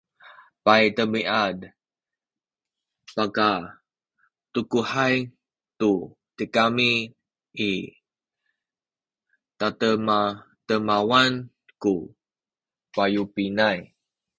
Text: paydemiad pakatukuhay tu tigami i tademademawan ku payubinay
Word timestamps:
paydemiad 0.65 1.57
pakatukuhay 3.15 5.15
tu 5.79 5.91
tigami 6.37 6.91
i 7.69 7.71
tademademawan 9.59 11.31
ku 11.83 11.93
payubinay 12.93 13.79